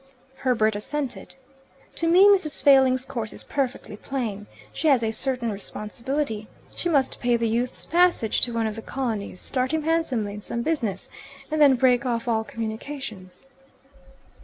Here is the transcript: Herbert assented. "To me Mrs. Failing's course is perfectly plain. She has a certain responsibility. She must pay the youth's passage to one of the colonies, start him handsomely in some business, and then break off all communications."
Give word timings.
Herbert 0.37 0.75
assented. 0.75 1.35
"To 1.97 2.07
me 2.07 2.25
Mrs. 2.27 2.63
Failing's 2.63 3.05
course 3.05 3.33
is 3.33 3.43
perfectly 3.43 3.95
plain. 3.95 4.47
She 4.73 4.87
has 4.87 5.03
a 5.03 5.11
certain 5.11 5.51
responsibility. 5.51 6.47
She 6.73 6.89
must 6.89 7.19
pay 7.19 7.37
the 7.37 7.47
youth's 7.47 7.85
passage 7.85 8.41
to 8.41 8.51
one 8.51 8.65
of 8.65 8.75
the 8.75 8.81
colonies, 8.81 9.39
start 9.39 9.71
him 9.73 9.83
handsomely 9.83 10.33
in 10.33 10.41
some 10.41 10.63
business, 10.63 11.07
and 11.51 11.61
then 11.61 11.75
break 11.75 12.03
off 12.03 12.27
all 12.27 12.43
communications." 12.43 13.43